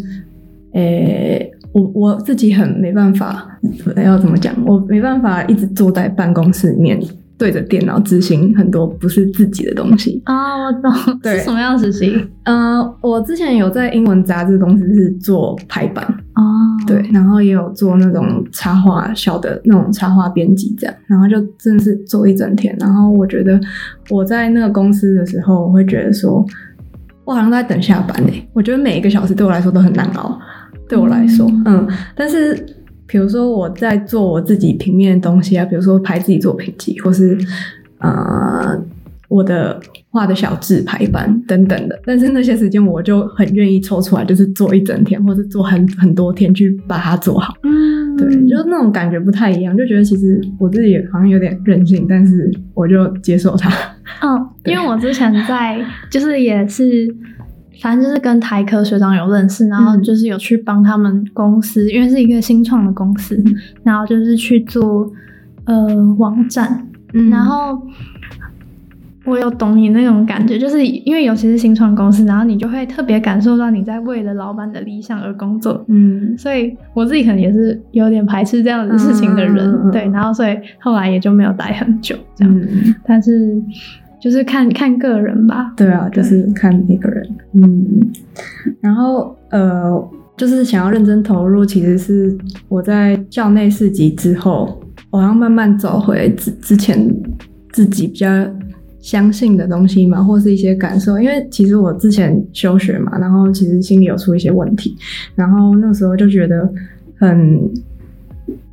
[0.72, 3.58] 诶、我我自己很没办法，
[4.04, 4.54] 要怎么讲？
[4.64, 7.00] 我没办法一直坐在办公室里面
[7.38, 10.20] 对着电脑执行很多不是自己的东西。
[10.26, 12.14] 啊，我懂，对是什么样的实习？
[12.44, 16.04] 呃，我之前有在英文杂志公司是做排版，
[16.34, 16.42] 哦，
[16.86, 22.76] 对，然后也有做那种插画小的那种插画编辑这样，然后就真的是做一整天。
[22.78, 23.58] 然后我觉得
[24.10, 26.44] 我在那个公司的时候，我会觉得说，
[27.24, 30.38] 我好像在等下班诶、我觉得每一个小时对我来说都很难熬，
[30.90, 31.88] 对我来说，嗯。
[32.14, 32.66] 但是
[33.06, 37.38] 比如说我在做我自己平面的东西啊，比如说拍自己作品集，或是
[37.98, 38.78] 呃
[39.28, 47.54] 我的画的小字排版等等的，但是那些时间我就很愿意抽出来，就是做一整天，或是做很很多天去把它做好。
[47.62, 53.70] 嗯，对，就是那种感觉不太一样，就觉得其实我自己好像有点任性，但是我就接受它。
[54.20, 57.08] 嗯，因为我之前在就是也是，
[57.80, 60.02] 反正就是跟台科学长有认识，然后嗯。
[60.02, 63.42] 就是有去帮他们公司，因为是一个新创的公司，
[63.82, 65.10] 然后就是去做
[65.64, 67.30] 呃网站，嗯。
[67.30, 67.80] 然后
[69.24, 75.84] 我有懂你那种感觉，就是因为尤其是新创公司，然后你就会特别感受到你在为了老板的理想而工作。
[75.88, 76.36] 嗯。
[76.36, 82.54] 所以我自己可能也是有点排斥这样的事情的人，对，然后所以后来也就没有待很久这样。
[82.54, 83.62] 嗯，但是
[84.20, 85.72] 就是看看个人吧。
[85.76, 87.26] 对啊，就是看一个人。
[87.54, 88.00] 嗯，
[88.80, 92.36] 然后呃，就是想要认真投入，其实是
[92.68, 94.80] 我在校内四级之后，
[95.10, 96.98] 我好像慢慢找回之之前
[97.72, 98.28] 自己比较
[99.00, 101.18] 相信的东西嘛，或是一些感受。
[101.18, 104.96] 因为其实我之前休学嘛，然后其实心里有出一些问题，
[105.34, 106.70] 然后那时候就觉得
[107.18, 107.58] 很。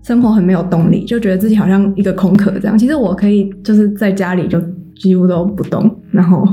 [0.04, 2.78] 生活很没有动力，就觉得自己好像一个空壳这样。
[2.78, 4.58] 其实我可以就是在家里就
[5.00, 6.46] 几乎都不动，然后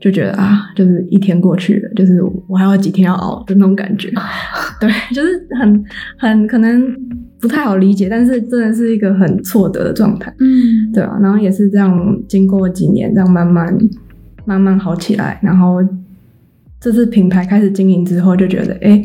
[0.00, 4.10] 就觉得啊，就是一天过去了，就是我还有几天要熬的那种感觉。
[4.80, 5.84] 对，就是很
[6.18, 6.82] 很可能
[7.40, 10.32] 不太好理解，但是真的是一个很挫折的状态。
[10.40, 13.76] 嗯，对啊，然后也是这样，经过几年这样慢慢
[14.44, 15.76] 慢慢好起来，然后
[16.80, 18.90] 这次品牌开始经营之后，就觉得哎。
[18.90, 19.04] 诶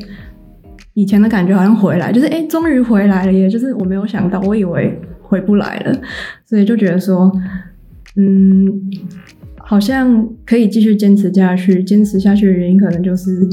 [0.94, 3.50] 以前的感觉好像回来，就是哎，诶终于回来了耶！
[3.50, 6.02] 就是我没有想到，我以为回不来了，
[6.46, 7.32] 所以就觉得说，
[8.18, 8.68] 嗯，
[9.58, 11.84] 好像可以继续坚持下去。
[11.84, 13.48] 坚持下去的原因，可能就是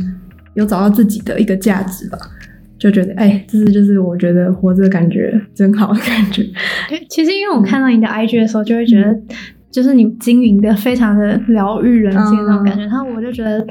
[0.54, 2.18] 有找到自己的一个价值吧。
[2.78, 6.42] 就觉得，哎，这是就是我觉得活着的感觉真好的感觉。
[6.88, 9.20] 对，其实因为我看到你的 IG 的时候，就会觉得，
[9.70, 13.66] 就是你经营的非常的疗愈人心那种感觉，然后我就觉得。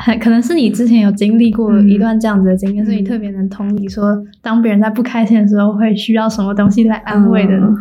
[0.00, 7.74] 很可能是你之前有经历过一段这样子的经验，嗯所以你特别能同理说，当别人在不开心的时候，会需要什么东西来安慰的嗯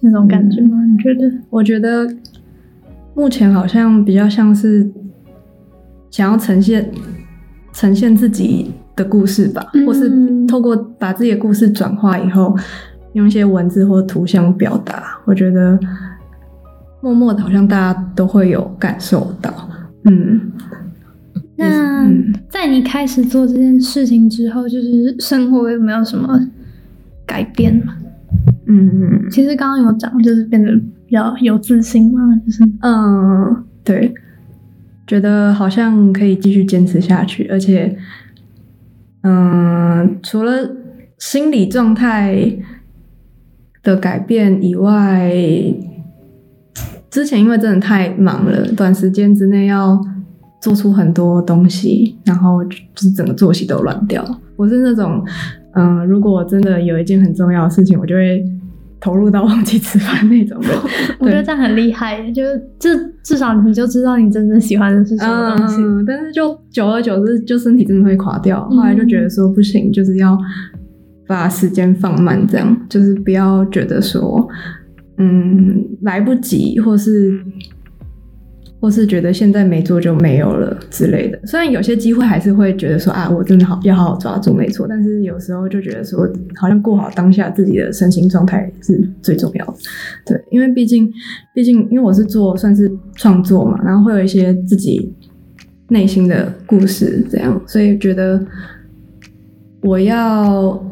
[0.00, 0.76] 那种感觉吗？
[0.84, 1.32] 你觉得？
[1.50, 2.08] 我觉得
[3.14, 4.90] 目前好像比较像是
[6.10, 6.90] 想要呈现
[7.72, 10.10] 呈现自己的故事吧，嗯或是
[10.46, 12.56] 透过把自己的故事转化以后，
[13.12, 15.18] 用一些文字或图像表达。
[15.24, 15.78] 我觉得
[17.00, 19.52] 默默的，好像大家都会有感受到。
[20.04, 20.40] 嗯，
[21.56, 26.40] 那嗯在你开始做这件事情之后，就是生活有没有什么
[27.26, 27.94] 改变吗？
[28.72, 30.72] 嗯嗯其实刚刚有讲，就是变得
[31.06, 34.14] 比较有自信嘛，就是嗯，对，
[35.06, 37.96] 觉得好像可以继续坚持下去，而且，
[39.22, 40.70] 嗯，除了
[41.18, 42.56] 心理状态
[43.82, 45.32] 的改变以外，
[47.10, 50.00] 之前因为真的太忙了，短时间之内要
[50.60, 54.24] 做出很多东西，然后就是整个作息都乱掉。
[54.54, 55.24] 我是那种，
[55.74, 58.44] 嗯，如果真的有一件很重要的事情，我就会
[59.00, 60.70] 投入到 忘记吃饭那种人。
[61.20, 65.76] 我觉得这样很厉害，就是至至少你就知道你真正喜欢的是什么东西。
[65.80, 68.66] 嗯，但是就久而久之，就身体真的会垮掉。
[68.70, 70.36] 嗯后来就觉得说不行，就是要
[71.26, 74.48] 把时间放慢，这样就是不要觉得说，
[75.18, 77.40] 嗯，来不及，或是
[78.80, 81.38] 或是觉得现在没做就没有了之类的。
[81.44, 84.86] 虽然有些机会还是会觉得说啊，我真的好要好好抓住，没错。
[84.88, 89.74] 但是有时候就觉得说，好像过好当下自己的身心状态是最重要的。
[90.24, 91.12] 对，因为毕竟
[91.54, 95.12] 毕竟因为我是做算是创作嘛，然后会有一些自己
[95.88, 98.42] 内心的故事，这样，所以觉得
[99.82, 100.82] 我要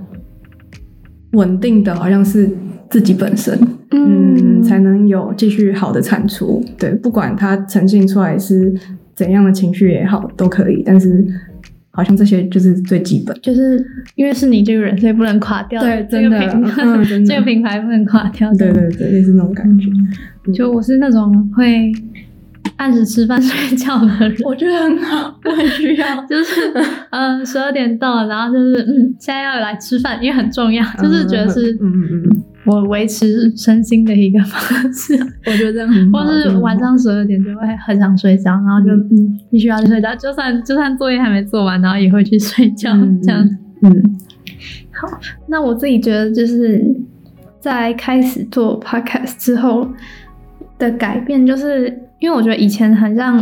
[1.33, 2.51] 稳定的，好像是
[2.91, 3.59] 自己本身，
[3.91, 6.65] 嗯，才能有继续好的产出。
[6.79, 8.73] 对，不管它呈现出来是
[9.15, 10.83] 怎样的情绪也好，都可以。
[10.85, 11.27] 但是
[11.91, 15.81] 好像这些就是最基本，就是因为是你这个人，所以不能垮掉。
[15.81, 18.53] 对，真的，嗯，真的，这个品牌不能垮掉。
[18.55, 19.91] 对对对，就是那种感觉。
[20.53, 21.93] 就我是那种会。
[22.77, 26.07] 按时吃饭睡觉的人，我觉得很好，我很需要。
[26.31, 26.73] 就是
[27.11, 35.15] 嗯，十二点到了，然后就是嗯，现在要来吃饭，因为很重要，就是觉得是嗯嗯嗯，我维持身心的一个方式。
[35.47, 36.21] 我觉得这样很好。
[36.21, 43.49] 或是晚上十二点就会很想睡觉，然后就嗯，必须要去睡觉，就算就算作业还没做完，然后也会去睡觉，这样。
[43.83, 44.17] 嗯，
[44.93, 45.09] 好。
[45.49, 46.85] 那我自己觉得就是
[47.59, 49.89] 在开始做 podcast 之后
[50.79, 52.03] 的改变，就是。
[52.21, 53.39] 因为我觉得以前很像，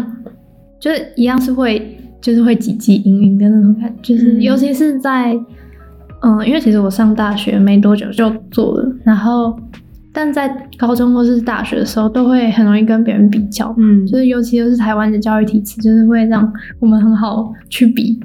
[0.78, 5.46] 就是一样是会，就是会汲汲营营的那种感觉，就是尤其是在，嗯，
[6.44, 9.58] 因为其实我上大学没多久就做了，然后，
[10.12, 18.18] 但在高中或是大学的时候，都会很容易跟别人比较，嗯，就是尤其是台湾的教育体制，就是会让我们很好去比，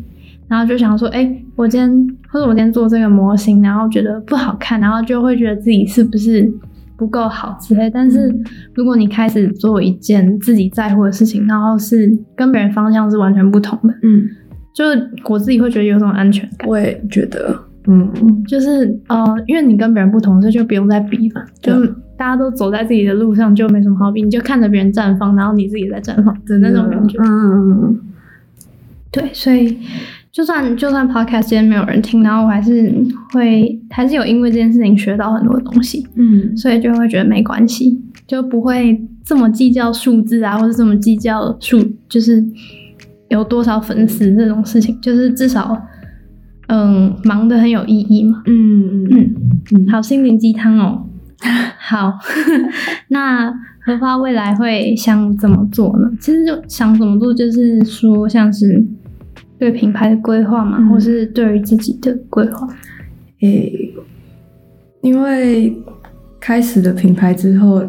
[0.48, 1.90] 然后就想说，哎，我今天
[2.30, 6.52] 或者我今天做这个模型，然后觉得不好看，然后就会觉得自己是不是？
[6.98, 8.32] 不够好之类，但是
[8.76, 14.24] 如果你开始做一件自己在乎的事情，然后是跟别人方向是完全不同的，嗯，
[14.72, 16.70] 就是我自己会觉得有种安全感。
[16.70, 21.86] 我也觉得，嗯，就是呃，因为你跟别人不同，所以就不用再比了，就
[22.18, 27.18] 大家都走在自己的路上，就没什么好比，你就看着别人绽放，然后你自己在绽放的那种感觉。
[27.20, 28.00] 嗯嗯嗯，
[29.12, 29.78] 对，所以。
[30.32, 32.90] 就算就算 podcast 今天没有人听，然后我还是
[33.34, 42.42] 会还是有因为这件事情学到很多东西，嗯，所以就会觉得没关系，就不会这么计较数字啊，或者这么计较数，就是
[43.28, 45.78] 有多少粉丝这种事情，就是至少
[46.72, 49.36] 嗯忙的很有意义嘛，嗯嗯
[49.76, 51.04] 嗯，好心灵鸡汤哦，
[51.78, 52.14] 好，
[53.10, 53.52] 那
[53.84, 56.10] 荷花未来会想怎么做呢？
[56.20, 58.86] 其实就想怎么做，就是说像是。
[59.60, 62.68] 对品牌的规划嘛，或是对于自己的规划？
[63.42, 63.94] 诶，
[65.04, 65.72] 因为
[66.40, 67.84] 开始的品牌之后，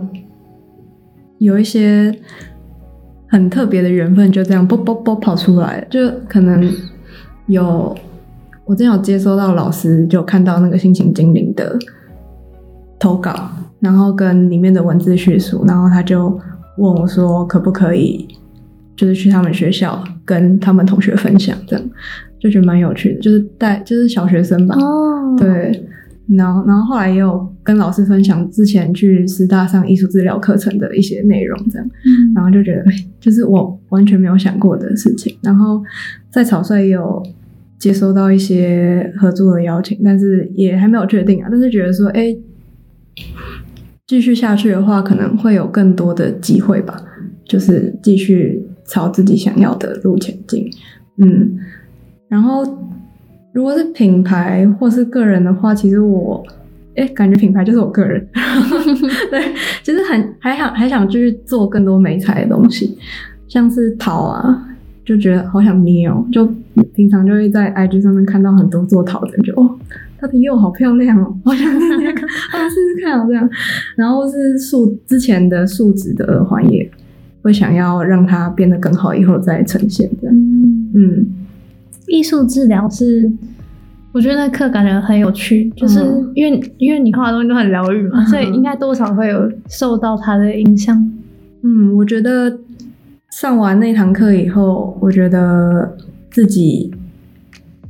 [1.38, 2.14] 有一些
[3.27, 5.83] 很特别的缘分，就这样啵啵啵跑出来。
[5.88, 6.71] 就可能
[7.47, 7.97] 有
[8.64, 11.79] 我真有接收到老师，就看到那个心情精灵的
[12.98, 16.29] 投稿，然后跟里面的文字叙述，然后他就
[16.79, 18.27] 问我说，可不可以？
[18.94, 21.90] 就是去他们学校跟他们同学分享，这样
[22.38, 23.20] 就觉得蛮有趣的。
[23.20, 25.88] 就是带就是小学生吧，哦，对，
[26.29, 31.90] 然后然后后来也有跟老师分享之前去师大上艺术治疗课程的一些内容，这样，
[32.35, 32.85] 然后就觉得
[33.18, 35.37] 就是我完全没有想过的事情。
[35.42, 35.83] 然后
[36.31, 37.20] 在草率也有
[37.83, 41.49] 接收到一些合作的邀请，但是也还没有确定啊。
[41.51, 42.37] 但是觉得说，哎，
[44.07, 47.03] 继续下去的话，可能会有更多的机会吧，
[47.45, 48.68] 就是继续。
[48.85, 50.68] 朝自己想要的路前进，
[51.16, 51.57] 嗯，
[52.29, 52.62] 然后
[53.55, 56.45] 如果是品牌或是个人的话，其实我，
[56.97, 58.27] 哎，感觉品牌就是我个人，
[59.31, 59.40] 对，
[59.83, 62.99] 其实很还想还想继续做更多美彩的东西，
[63.49, 64.68] 像是陶啊，
[65.05, 66.47] 就觉得好想捏哦，就
[66.95, 69.79] 平常就会在 IG 上面看到很多做陶的，就哦，
[70.19, 73.49] 它的釉好漂亮哦， 好想捏看啊，试试看哦这样，
[73.97, 76.91] 然后是树之前的树脂的耳环也。
[77.45, 80.37] 会想要让它变得更好，以后再呈现这样。
[80.95, 81.27] 嗯，
[82.07, 83.29] 艺术治疗是，
[84.12, 85.99] 我觉得那课感觉很有趣，就是
[86.37, 90.97] 因为因为你画的东西都很疗愈嘛，所以应该多少会有受到它的影响。
[91.65, 92.57] 嗯，我觉得
[93.42, 95.96] 上完那堂课以后，我觉得
[96.31, 96.94] 自己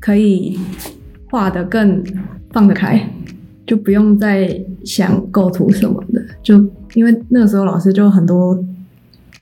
[0.01, 0.59] 可以
[1.31, 2.03] 画的更
[2.53, 3.07] 放得开，
[3.67, 6.57] 就不用再想构图什么的，就
[6.95, 8.65] 因为那个时候老师就很多。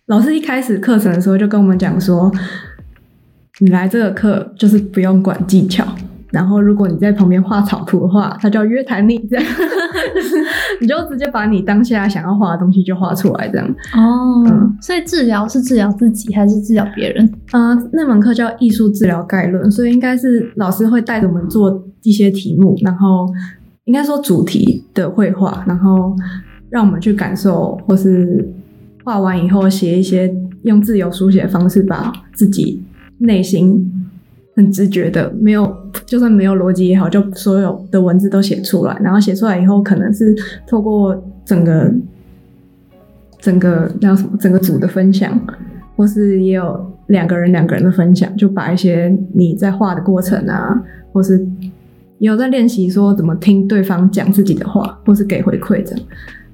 [0.06, 2.28] 老师一开始课程的时候就跟我们讲说，
[3.60, 5.86] 你来这个课就是不用管技巧，
[6.30, 9.44] 然后如果你在旁边画草图的话，他就要约谈你，这样，
[10.80, 13.66] 你就直接把你当下想要画的东西就画出来，这样。
[13.94, 14.44] 哦，
[14.80, 17.32] 所以治疗是治疗自己还是治疗别人？
[17.52, 23.26] 嗯，那门课叫艺术治疗概论，所以应该是老师会带着我们做一些题目，然后
[23.84, 26.14] 应该说主题的绘画，然后
[26.68, 28.48] 让我们去感受或是。
[29.02, 32.82] 画完以后，写一些用自由书写的方式，把自己
[33.16, 33.90] 内心
[34.54, 35.74] 很直觉的，没有
[36.04, 38.98] 就算没有逻辑也好，就所有的文字都写出来。
[39.02, 40.34] 然后写出来以后，可能是
[40.66, 41.92] 透过整个
[43.38, 45.40] 整个叫什么，整个组的分享，
[45.96, 50.82] 或是也有两个人两个人的分享，就把一些你在画的过程啊，
[51.12, 51.38] 或是
[52.18, 56.06] 也有在练习说怎么听对方讲自己的话，或是给回馈这样。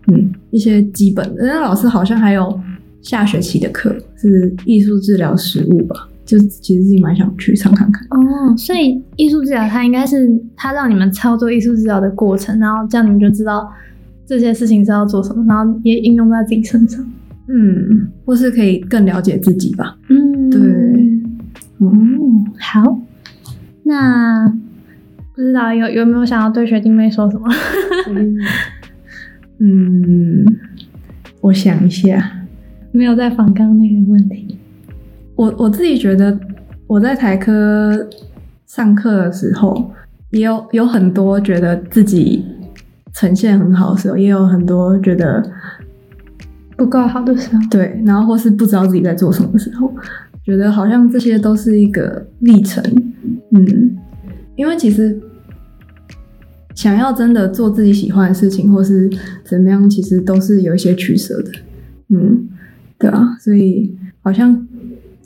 [0.08, 1.44] 嗯，一些基本的。
[1.44, 2.60] 那老师好像还有
[3.02, 8.06] 下学期的课是艺术治疗实务吧，就是其实自己蛮想去上看看。
[8.10, 13.72] 哦，所以艺术治疗它应该是它让你们操作艺术治疗的过程，然后这样你们就知道
[14.26, 17.02] 这些事情是要做什么，然后也应用在自己身上。
[17.48, 19.96] 嗯，或是可以更了解自己吧。
[20.08, 20.60] 嗯，对，
[21.78, 23.00] 嗯，好。
[23.84, 24.48] 那
[25.32, 27.46] 不知道有有没有想要对学弟妹说什么？
[29.58, 30.44] 嗯，
[31.40, 32.46] 我想一下，
[32.90, 34.55] 没有在反刚那个问题。
[35.36, 36.36] 我我自己觉得
[36.86, 38.08] 我在台科
[38.66, 39.90] 上课的时候，
[40.30, 42.44] 也有有很多觉得自己
[43.12, 45.42] 呈现很好的时候，也有很多觉得
[46.76, 47.62] 不够好的时候。
[47.70, 49.92] 对，然后或是不知道自己在做什么的时候，
[50.44, 52.82] 觉得好像这些都是一个历程。
[53.50, 53.96] 嗯，
[54.56, 55.20] 因为其实
[56.74, 59.10] 想要真的做自己喜欢的事情，或是
[59.44, 61.50] 怎么样，其实都是有一些取舍的。
[62.08, 62.48] 嗯，
[62.98, 64.66] 对啊，所以好像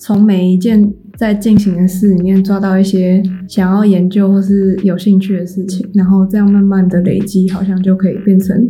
[0.00, 8.66] 从每一件在进行的事里面抓到一些想要研究或是有兴趣的事情，然后这样慢慢的累积，好像就可以变成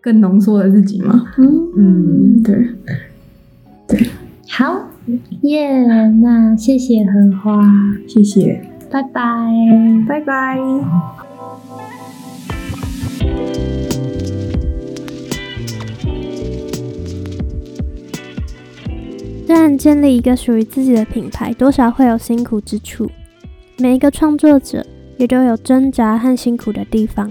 [0.00, 1.26] 更浓缩的自己嘛。
[1.76, 2.68] 嗯，对，
[3.86, 4.08] 对，
[4.48, 4.86] 好。
[5.42, 5.84] 耶
[6.20, 7.60] 那谢谢荷花，
[8.06, 9.20] 谢谢，拜拜。
[10.08, 11.29] 拜拜。
[19.50, 23.10] 虽然建立一个属于自己的品牌，多少会有辛苦之处，
[23.78, 24.86] 每一个创作者
[25.18, 27.28] 也都有挣扎和辛苦的地方。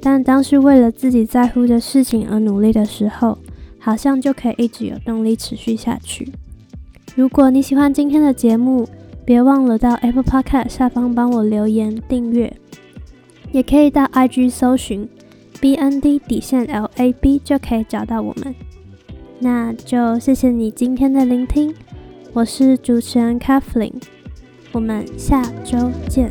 [0.00, 3.36] 但当是为了自己在乎的事情而努力的时候，
[3.80, 6.30] 好像就可以一直有动力持续下去。
[7.16, 8.88] 如果你喜欢今天的节目，
[9.24, 12.56] 别忘了到 Apple Podcast 下方帮我留言订阅，
[13.50, 15.08] 也可以到 IG 搜寻
[15.60, 18.54] BND 底线 LAB 就可以找到我们。
[19.40, 21.74] 那就谢谢你今天的聆听
[22.34, 23.94] 我是主持人 kathleen
[24.70, 26.30] 我们下周见。